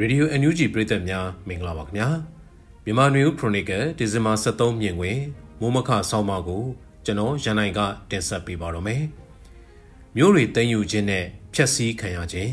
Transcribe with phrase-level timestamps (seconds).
[0.00, 2.08] ရေဒီယို NUG ပရိသတ်များမင်္ဂလာပါခင်ဗျာ
[2.84, 5.18] မြန်မာနွေဦးခရိုနီကယ်ဒီဇင်ဘာ23မြင်တွင်
[5.60, 6.64] မိုးမခဆောင်းပါကို
[7.04, 7.80] ကျွန်တော်ရန်နိုင်က
[8.10, 9.02] တင်ဆက်ပေးပါတော့မယ်
[10.16, 11.24] မြို့တွေတင်ယူခြင်းနဲ့
[11.54, 12.52] ဖြက်စီးခံရခြင်း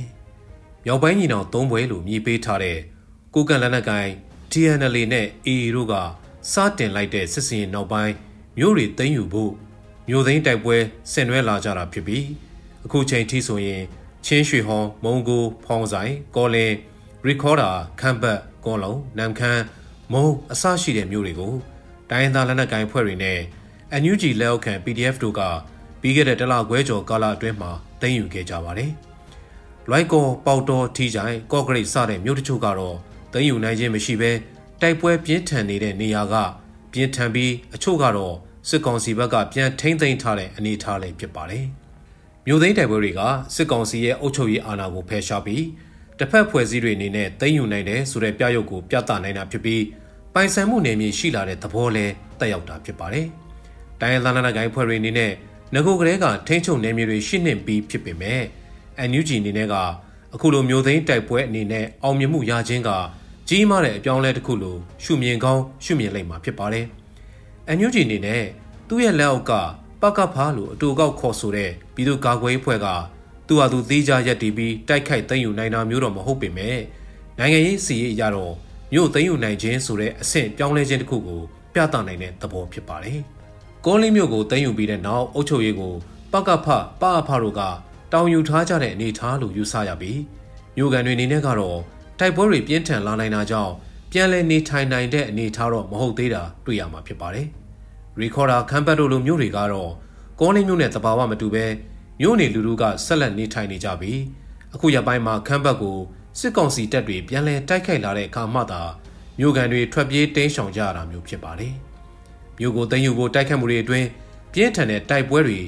[0.85, 2.77] မြောက်ပိုင်းညီနောင်သုံးဘွဲလို့မြည်ပေးထားတဲ့
[3.33, 4.09] ကိုကန်လက်နက်ကိုင်
[4.51, 5.93] TNL နဲ့ AA တို့က
[6.53, 8.13] စတင်လိုက်တဲ့စစ်စင်နောက်ပိုင်း
[8.57, 9.51] မြို့တွေတင်ယူဖို့
[10.09, 10.77] မြို့သိမ်းတိုက်ပွဲ
[11.11, 12.25] ဆင်နွှဲလာကြတာဖြစ်ပြီး
[12.85, 13.83] အခုချိန်ထိဆိုရင်
[14.25, 16.75] ချင်းရွှေဟော်မုံကိုဖောင်းဆိုင်ကောလင်း
[17.27, 19.63] ရီကော်ဒါခမ်ဘတ်ကွန်လုံနမ်ခမ်း
[20.11, 21.53] မုံအစရှိတဲ့မျိုးတွေကို
[22.09, 23.39] တိုင်းသားလက်နက်ကိုင်ဖွဲ့တွေနဲ့
[24.01, 25.41] NUG လက်အောက်ခံ PDF တို့က
[26.01, 28.91] ပြီးခဲ့တဲ့တလခွဲကျော်ကာလအတွင်းမှာသိမ်းယူခဲ့ကြပါတယ်။
[29.89, 32.95] လွိုက်ကောပေါတော်ထီချိုင်ကော့ဂရိတ်စတဲ့မြို့တချို့ကတော့
[33.33, 34.31] သိမ်းယူနိုင်ခြင်းမရှိဘဲ
[34.81, 36.35] တိုက်ပွဲပြင်းထန်နေတဲ့နေရာက
[36.91, 38.35] ပြင်းထန်ပြီးအချို့ကတော့
[38.69, 41.65] စစ်ကောင်စီဘက်ကပြန်ထိမ့်သိမ်းထားတဲ့အနေအထားလေးဖြစ်ပါတယ်။
[42.45, 43.21] မြို့သိမ်းတိုက်ပွဲတွေက
[43.55, 45.63] စစ်ကောင်စီရဲ့အုပ်ချုပ်ရေးအာဏာကိုဖယ်ရှားပြီး
[46.19, 49.83] တစ်ဖက်ဖွဲ့စည်းတွေအနေနဲ့သိမ်းယူနိုင်တယ်ဆိုတဲ့ပြရုပ်ကိုပြသနိုင်တာဖြစ်ပြီး
[50.33, 52.05] ပိုင်ဆိုင်မှုနယ်မြေရှိလာတဲ့သဘောလဲ
[52.39, 53.27] တက်ရောက်တာဖြစ်ပါတယ်။
[53.99, 55.31] တိုင်းရင်းသားနိုင်ငံကိုင်းဖွဲ့တွေအနေနဲ့
[55.73, 58.41] ငကိုကလေးကထိန်းချုပ်နယ်မြေတွေရှိနှင့်ပြီးဖြစ်ပေမဲ့
[59.09, 59.75] NUG အနေနဲ့က
[60.33, 62.89] အခုလိုမျိုးသိန်းတိုက်ပွဲအနေနဲ့အောင်မြင်မှုရခြင်းက
[63.49, 66.85] ကြီးမားတဲ့အပြောင်းလဲတစ်ခုလိုရှုမြင်ကောင်းရှုမြင်လိုက်မှာဖြစ်ပါတယ်။
[67.77, 68.43] NUG အနေနဲ့
[68.87, 69.51] သူ့ရဲ့လက်အောက်က
[70.01, 72.87] ပကဖားလို့အတူကောက်ခေါ်ဆိုတဲ့ပြည်သူ့ကာကွယ်ရေးဖွဲ့က
[73.47, 76.77] သူ့ဟာသူသေးကြရက်တီးပြီးတိုက်ခိုက်သိမ်းယူနိုင်တာမျိုးတော့မဟုတ်ပေမဲ့
[77.39, 78.53] နိုင်ငံရေးစီရေးအရတော့
[78.93, 81.41] မြို့သိမ်းယူနိုင်ခြင်းဆိုတဲ့အဆင့်ပြောင်းလဲခြင်းတစ်ခုကို
[81.73, 83.19] ပြသနိုင်တဲ့သဘောဖြစ်ပါတယ်။
[83.85, 85.93] ကောလင်းမြို့ကိုသိမ်းယူပြီးတဲ့နောက်အုပ်ချုပ်ရေးကို
[86.33, 86.67] ပကဖ
[87.01, 87.61] ပအဖတို့က
[88.13, 90.19] တောင်ယူထားကြတဲ့အနေအထားလို့ယူဆရပြီး
[90.77, 91.79] မြို့ကန်တွေအနေနဲ့ကတော့
[92.19, 93.73] တိုက်ပွဲတွေပြင်းထန်လာနိုင်တာကြောင့်
[94.11, 97.47] ပြန်လည်နေထိုင်နိုင်တဲ့အနေအထားတော့မဟုတ်သေးတာတွေ့ရမှာဖြစ်ပါတယ်။
[98.19, 99.91] ရီခေါ်ဒါခမ်ဘတ်တို့လိုမျိုးတွေကတော့
[100.39, 101.65] ကောလင်းမြို့နဲ့တဘာဝမတူဘဲ
[102.19, 104.19] မြို့နေလူလူကဆက်လက်နေထိုင်နေကြပြီး
[104.73, 105.99] အခုရပိုင်းမှာခမ်းဘတ်ကို
[106.39, 108.81] စစ်ကောင်စီတပ်တွေပြန်လည်တိုက်ခိုက်လာတဲ့အခါမှသာ
[109.39, 111.73] မြို့ကန်တွေထွက်ပြေးတိမ်းရှောင်ကြရတာမျိုးဖြစ်ပါတယ်။
[112.59, 114.07] မြို့ကိုသိမ်းယူဖို့တိုက်ခတ်မှုတွေအတွင်း
[114.53, 115.59] ပြင်းထန်တဲ့တိုက်ပွဲတွေ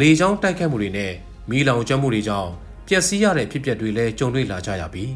[0.00, 1.12] လေကြောင်းတိုက်ခတ်မှုတွေနဲ့
[1.50, 2.50] မီးလောင်ကျွမ်းမှုတွေကြောင့်
[2.88, 5.12] ပျက်စီးရတဲ့ဖြစ်ပျက်တွေလည်းကြုံတွေ့လာကြရပြီး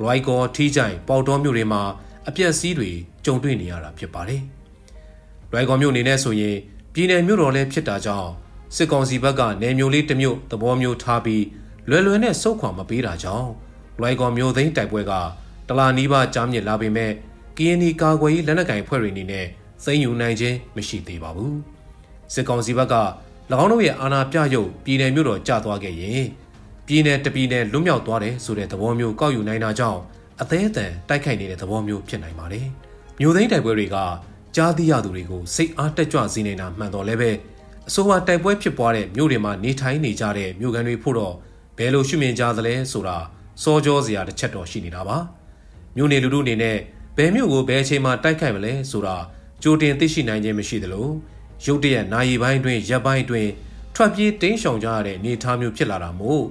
[0.00, 1.82] ရိုက်ကောထီးကြိုင်ပေါတော်မြို့တွေမှာ
[2.28, 2.90] အပျက်စီးတွေ
[3.24, 4.42] ကြုံတွေ့နေရတာဖြစ်ပါတယ်။
[5.52, 6.56] ရိုက်ကောမြို့အနေနဲ့ဆိုရင်
[6.94, 8.30] ပြည်내မြို့တော်လည်းဖြစ်တာကြောင့်
[8.76, 11.44] စစ်ကောင်စီဘက်ကနေမျိုးလေးတစ်မျိုးသဘောမျိုးထားပြီး
[11.88, 13.50] လွယ်လွယ်နဲ့စုပ်ခွာမပေးတာကြောင့်
[14.00, 15.12] လွိုင်ကော်မျိုးသိန်းတိုက်ပွဲက
[15.68, 17.12] တလာနီးပါးကြားမြစ်လာပေမဲ့
[17.56, 19.46] KNI ကာကွယ်ရေးလက်နက်ကင်ဖွဲ့တွေအနေနဲ့
[19.84, 21.56] စိမ့်ယူနိုင်ခြင်းမရှိသေးပါဘူး
[22.34, 22.94] စစ်ကောင်စီဘက်က၎
[23.62, 26.24] င်းတို့ရဲ့အာဏာပြရုပ်ပြည်နယ်မြို့တော်ကျသွားခဲ့ရင်
[26.86, 30.00] ပြည်နယ်တပြည်နယ်လွတ်မြောက်သွားတယ်ဆိုတဲ့သဘောမျိုးကောက်ယူနိုင်တာကြောင့်
[30.40, 32.66] အသေးအတန်တိုက်ခိုက်နေတဲ့သဘောမျိုးဖြစ်နိုင်ပါတယ်
[33.20, 33.96] မြို့သိန်းတိုက်ပွဲတွေက
[34.56, 37.30] ကြားသိရသူတွေကိုစိတ်အားတက်ကြွစေနေတာမှန်တော်လည်းပဲ
[37.88, 41.34] အဆိုပါတိုက်ပွဲဖြစ်ပွားတဲ့မြို့တွေမှာနေထိုင်နေကြတဲ့မြို့ကန်တွေဖို့တော့
[41.78, 43.16] ဘယ်လိုရှုမြင်ကြသလဲဆိုတာ
[43.62, 45.18] စောကြောစရာတစ်ချက်တော့ရှိနေတာပါ
[45.96, 46.76] မြို့နေလူတို့အနေနဲ့
[47.16, 49.16] ဘယ်မြို့ကိုဘယ်အချိန်မှတိုက်ခိုက်မလဲဆိုတာ
[49.62, 51.08] ကြိုတင်သိရှိနိုင်ခြင်းမရှိသလို
[51.64, 53.48] ရုတ်တရက်နိုင်ပိုင်းတွင်ရပ်ပိုင်းတွင်
[53.94, 56.44] ထွက်ပြေးတင်းရှောင်ကြရတဲ့နေသားမျိုးဖြစ်လာတာမို့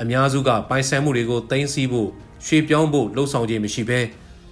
[0.00, 2.08] အများစုကပိုင်ဆိုင်မှုတွေကိုတင်စီဖို့
[2.46, 4.00] ရွှေပြောင်းဖို့လှုံ့ဆော်ခြင်းမရှိဘဲ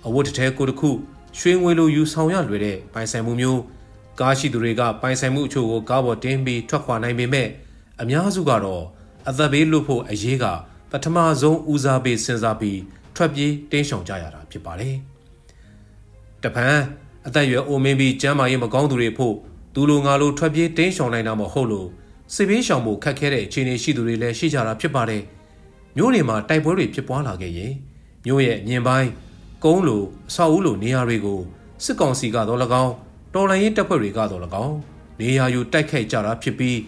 [0.07, 0.91] အဝတ်တစ်ထည်ကိုတစ်ခု
[1.39, 3.61] ရွှေငွေလိုယူဆောင်ရလွယ်တဲ့ပိုင်ဆိုင်မှုမျိုး
[4.21, 7.49] ကားရှိသူတွေကပိုင်ဆိုင်မှုအချို့ကိုကားပေါ်တင်ပြီးထွက်ခွာနိုင်ပေမဲ့
[8.03, 8.85] အများစုကတော့
[9.29, 10.45] အသက်ဘေးလွတ်ဖို့အရေးက
[10.91, 12.81] ပထမဆုံးဦးစားပေးစဉ်းစားပြီး
[13.17, 14.97] ထွက်ပြေးတင်းရှောင်ကြရတာဖြစ်ပါတယ်။
[16.43, 16.77] တပန်
[17.27, 19.35] အသက်ရွယ်အိုမင်းပြီးကျမ်းမာရေးမကောင်းသူတွေဖို့
[19.75, 21.89] သူလိုငါလိုထွက်ပြေးတင်းရှောင်နိုင်တာမဟုတ်လို့
[22.35, 25.23] စစ်ဘေးရှောင်ဖို့ခက်ခဲတဲ့အခြေအနေရှိသူတွေလည်းရှိကြတာဖြစ်ပါတယ်။
[25.97, 27.73] မျိုးတွေမှာတိုက်ပွဲတွေဖြစ်ပွားလာခဲ့ရင်
[28.27, 29.11] မျိုးရဲ့မြင်ပိုင်း
[29.65, 31.41] ကုန်းလိုအဆောက်အဦလိုနေရာတွေကို
[31.85, 32.95] စစ်ကောင်စီကတော့၎င်း
[33.35, 34.77] တော်လိုင်းရေးတပ်ဖွဲ့တွေကတော့၎င်း
[35.21, 36.79] နေရာယူတိုက်ခိုက်ကြတာဖြစ်ပြီး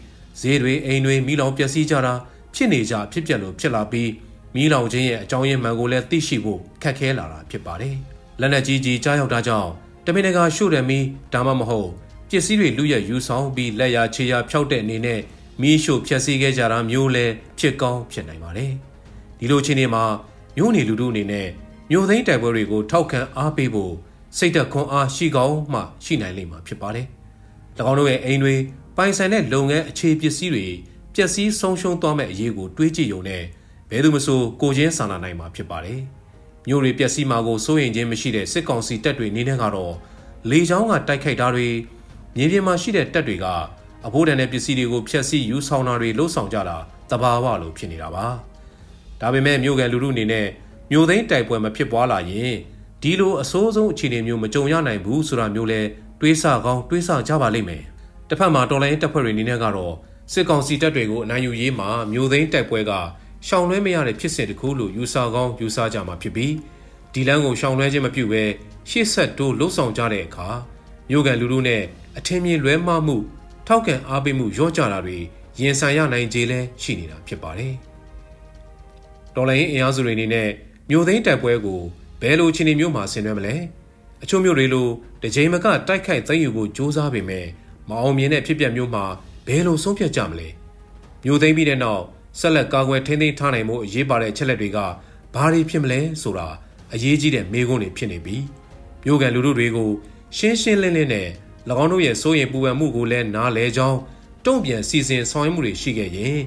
[0.40, 2.12] ဈေးတွေအိမ်တွေမိလောင်ပျက်စီးကြတာ
[2.54, 4.10] ဖြစ်နေကြဖြစ်ပျက်လို့ဖြစ်လာပြီး
[4.54, 7.96] မိလောင်ခြင်းရဲ့အကြောင်းရင်းမှန်ကိုလည်းသိရှိဖို့ခက်ခဲလာတာဖြစ်ပါတယ်။
[8.40, 9.70] လက်နက်ကြီးကြီးကြားရောက်တာကြောင့်
[10.04, 10.98] တမင်တကာရှို့တယ်မီ
[11.32, 11.90] ဒါမှမဟုတ်
[12.28, 15.20] ပစ္စည်းတွေလူရယူဆောင်ပြီးလက်ရခြေရဖြောက်တဲ့အနေနဲ့
[15.60, 17.26] မီးရှို့ဖျက်ဆီးခဲ့ကြတာမျိုးလဲ
[17.58, 18.72] ဖြစ်ကောင်းဖြစ်နိုင်ပါတယ်။
[19.38, 20.04] ဒီလိုအခြေအနေမှာ
[20.56, 21.48] မျိုးနေလူတို့အနေနဲ့
[21.90, 23.94] မျိုးသိန်းတိုက်ပွဲတွေကိုထောက်ခံအားပေးဖို့
[24.38, 27.06] စိတ်သက်ခွန်အားရှိကောင်းမှရှိနိုင်လိမ့်မှာဖြစ်ပါတယ်။၎
[27.90, 28.54] င်းတို့ရဲ့အိမ်တွေ
[28.96, 30.66] ပိုင်ဆိုင်တဲ့လုပ်ငန်းအခြေပစ္စည်းတွေ
[31.14, 33.42] ပျက်စီးဆုံးရှုံးသွားမဲ့အရေးကိုတွေးကြည့်ရုံနဲ့
[33.90, 36.00] ဘယ်သူမဆိုကိုချင်းစာနာနိုင်မှာဖြစ်ပါတယ်။
[36.68, 39.94] မြို့တွေပျက်စီးမှာကိုစိုးရိမ်ခြင်းမရှိတဲ့စစ်ကောင်စီတပ်တွေနေနဲ့ကတော့
[40.50, 41.68] လေကြောင်းကတိုက်ခိုက်တာတွေ
[42.36, 43.46] မြေပြင်မှာရှိတဲ့တပ်တွေက
[44.06, 46.76] အဘိုးတန်တဲ့ပစ္စည်းတွေကိုဖျက်ဆီးယူဆောင်တာတွေလှုပ်ဆောင်ကြတာ
[47.10, 48.26] တဘာဝလိုဖြစ်နေတာပါ။
[49.20, 50.46] ဒါပေမဲ့မြို့ကန်လူလူအနေနဲ့
[50.90, 52.54] မြို့သိမ်းတိုက်ပွဲမဖြစ်ပွားလာရင်
[53.06, 55.80] ဒီလိုအဆိုးဆုံးအခြေအနေမျိုးမကြုံရနိုင်ဘူးဆိုတာမျိုးလဲ
[56.20, 57.82] တွေးဆကောင်းတွေးဆကြပါလိမ့်မယ်။
[58.28, 59.94] တစ်ဖက်မှာတော်လိုင်းတပ်ဖွဲ့တွေအနေနဲ့ကတော့
[60.32, 62.92] စစ်ကောင်စီတပ်တွေကိုအနိုင်ယူရေးမှာမျိုးသိန်းတိုက်ပွဲက
[63.46, 66.52] ရှောင်လွှဲမရတဲ့ဖြစ်စဉ်တစ်ခုလို့ယူဆကောင်းယူဆကြမှာဖြစ်ပြီး
[67.12, 68.42] ဒီလမ်းကိုရှောင်လွှဲခြင်းမပြုဘဲ
[68.90, 70.48] ရှေ့ဆက်တိုးလှုပ်ဆောင်ကြတဲ့အခါ
[71.10, 71.82] မြို့ကန်လူလူနဲ့
[72.18, 73.16] အထင်မြင်လွဲမှားမှု
[73.66, 75.18] ထောက်ကန်အားပေးမှုရော့ကြတာတွေ
[75.60, 77.74] ရင်ဆိုင်ရနိုင်ခြေလဲရှိနေတာဖြစ်ပါတယ်။
[79.34, 80.48] တော်လိုင်းအင်အားစုတွေအနေနဲ့
[80.90, 81.82] မြို့သိမ်းတိုက်ပွဲကို
[82.20, 83.54] ဘယ်လိုခြေနေမျိုးမှာဆင်နွှဲမလဲ။
[84.22, 84.88] အချို့မြို့တွေလို
[85.22, 87.46] တကြိမ်မကတိုက်ခိုက်သိမ်းယူဖို့စ조사ပေမဲ့
[87.88, 89.04] မအောင်မြင်တဲ့ဖြစ်ပျက်မျိုးမှာ
[89.46, 90.48] ဘယ်လိုဆုံးဖြတ်ကြမလဲ။
[91.24, 92.02] မြို့သိမ်းပြီးတဲ့နောက်
[92.40, 94.78] ဆက်လက်ကာကွယ်ထိန်းသိမ်းထားနိုင်မှုအရေးပါတဲ့အချက်လက်တွေက
[95.34, 96.48] ဘာတွေဖြစ်မလဲဆိုတာ
[96.94, 98.44] အရေးကြီးတဲ့မေးခွန်းတွေဖြစ်နေပြီး
[99.04, 99.90] မြို့ကန်လူထုတွေကို
[100.36, 101.28] ရှင်းရှင်းလင်းလင်းနဲ့၎
[101.82, 103.98] င်းတို့ရဲ့စိုးရင်ပူပန်မှုကိုလည်းနားလဲကြောင်း
[104.44, 106.38] တုံ့ပြန်စီစဉ်ဆောင်ရွက်မှုတွေရှိခဲ့ရင်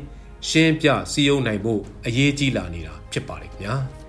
[0.50, 3.76] ရှင်းပြစည်းရုံးနိုင်ဖို့အရေးကြီးလာနေတာဖြစ်ပါတယ်ခင်ဗျာ။